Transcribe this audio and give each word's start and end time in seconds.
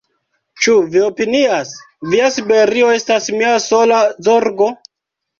Ĉu 0.65 0.75
vi 0.93 1.01
opinias, 1.07 1.73
via 2.13 2.29
Siberio 2.37 2.87
estas 2.93 3.27
mia 3.41 3.51
sola 3.65 3.99
zorgo? 4.29 4.71